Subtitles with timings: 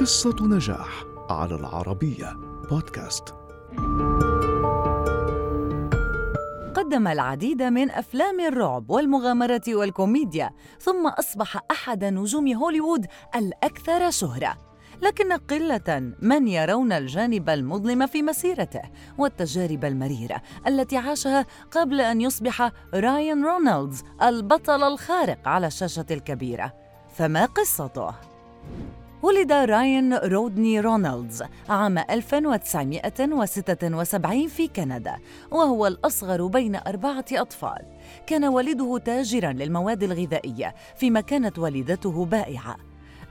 [0.00, 2.36] قصة نجاح على العربية
[2.70, 3.34] بودكاست.
[6.74, 10.50] قدم العديد من أفلام الرعب والمغامرة والكوميديا،
[10.80, 13.06] ثم أصبح أحد نجوم هوليوود
[13.36, 14.58] الأكثر شهرة.
[15.02, 18.82] لكن قلة من يرون الجانب المظلم في مسيرته
[19.18, 26.72] والتجارب المريرة التي عاشها قبل أن يصبح رايان رونالدز البطل الخارق على الشاشة الكبيرة.
[27.14, 28.14] فما قصته؟
[29.22, 35.18] ولد راين رودني رونالدز عام 1976 في كندا
[35.50, 37.86] وهو الأصغر بين أربعة أطفال.
[38.26, 42.76] كان والده تاجراً للمواد الغذائية فيما كانت والدته بائعة.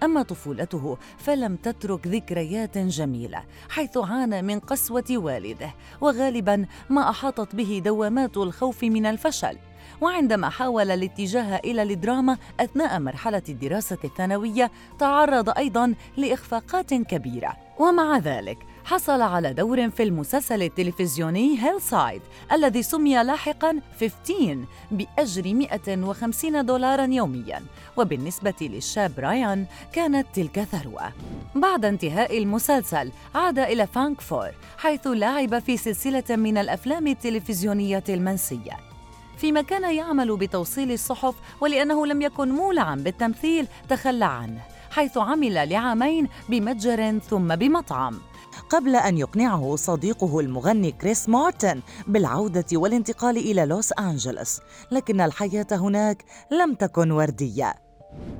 [0.03, 7.81] أما طفولته فلم تترك ذكريات جميلة حيث عانى من قسوة والده وغالباً ما أحاطت به
[7.85, 9.57] دوامات الخوف من الفشل.
[10.01, 17.53] وعندما حاول الاتجاه إلى الدراما أثناء مرحلة الدراسة الثانوية تعرض أيضاً لإخفاقات كبيرة.
[17.79, 26.65] ومع ذلك حصل على دور في المسلسل التلفزيوني Hillside الذي سمي لاحقا 15 بأجر 150
[26.65, 27.63] دولارا يوميا.
[27.97, 31.13] وبالنسبة للشاب رايان كانت تلك ثروة.
[31.55, 38.86] بعد انتهاء المسلسل عاد إلى فانكفور حيث لعب في سلسلة من الأفلام التلفزيونية المنسية.
[39.37, 46.27] فيما كان يعمل بتوصيل الصحف ولأنه لم يكن مولعا بالتمثيل تخلى عنه حيث عمل لعامين
[46.49, 48.19] بمتجر ثم بمطعم.
[48.69, 54.59] قبل أن يقنعه صديقه المغني كريس مارتن بالعودة والانتقال إلى لوس أنجلوس
[54.91, 57.73] لكن الحياة هناك لم تكن وردية.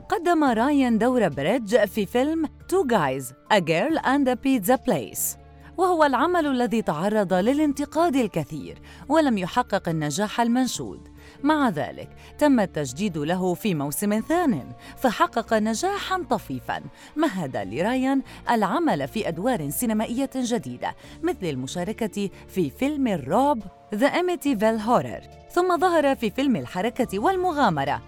[0.10, 5.47] قدم رايان دور بريدج في فيلم Two Guys, A Girl and a Pizza Place.
[5.78, 11.18] وهو العمل الذي تعرض للانتقاد الكثير ولم يحقق النجاح المنشود.
[11.44, 16.82] مع ذلك تم التجديد له في موسم ثان فحقق نجاحا طفيفا
[17.16, 23.60] مهد لرايان العمل في أدوار سينمائية جديدة مثل المشاركة في فيلم الرعب
[23.96, 28.02] The Amityville Horror ثم ظهر في فيلم الحركة والمغامرة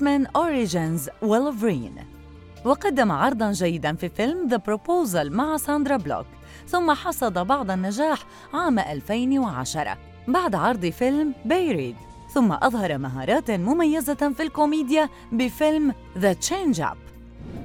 [0.00, 2.13] Men Origins Wolverine
[2.64, 6.26] وقدم عرضا جيدا في فيلم The Proposal مع ساندرا بلوك
[6.68, 8.18] ثم حصد بعض النجاح
[8.54, 9.98] عام 2010
[10.28, 11.96] بعد عرض فيلم Buried.
[12.34, 16.96] ثم أظهر مهارات مميزة في الكوميديا بفيلم The Change-Up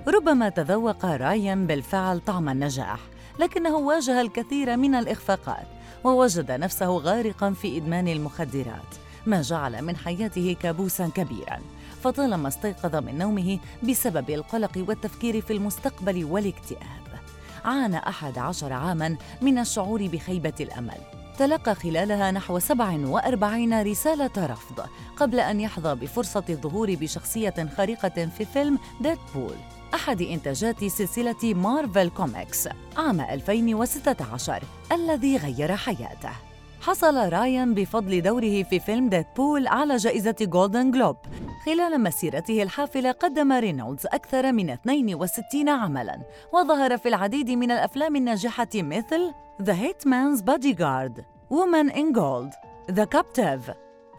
[0.07, 2.99] ربما تذوق رايان بالفعل طعم النجاح
[3.39, 5.67] لكنه واجه الكثير من الإخفاقات
[6.03, 9.09] ووجد نفسه غارقا في إدمان المخدرات.
[9.29, 11.59] ما جعل من حياته كابوسا كبيرا
[12.03, 17.19] فطالما استيقظ من نومه بسبب القلق والتفكير في المستقبل والاكتئاب.
[17.66, 20.97] عانى أحد عشر عاماً من الشعور بخيبة الأمل.
[21.38, 24.85] تلقى خلالها نحو 47 رسالة رفض
[25.17, 29.56] قبل أن يحظى بفرصة الظهور بشخصية خارقة في فيلم Deadpool
[29.94, 32.67] أحد إنتاجات سلسلة Marvel Comics
[32.97, 36.48] عام 2016 الذي غير حياته.
[36.81, 41.17] حصل رايان بفضل دوره في فيلم Deadpool على جائزة Golden Globe
[41.66, 46.19] خلال مسيرته الحافلة قدم رينولدز أكثر من 62 عملاً
[46.53, 52.53] وظهر في العديد من الأفلام الناجحة مثل The Hitman's Bodyguard Woman in Gold
[52.90, 53.73] The Captive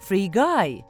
[0.08, 0.84] Free Guy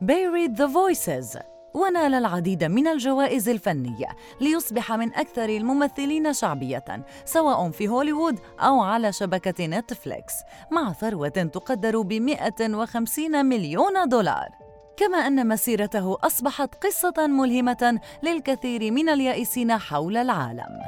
[0.00, 1.36] Buried the Voices.
[1.78, 4.08] ونال العديد من الجوائز الفنية
[4.40, 6.84] ليصبح من أكثر الممثلين شعبية
[7.24, 10.34] سواء في هوليوود أو على شبكة نتفليكس
[10.70, 14.48] مع ثروة تقدر ب 150 مليون دولار.
[14.96, 20.80] كما أن مسيرته أصبحت قصة ملهمة للكثير من اليائسين حول العالم.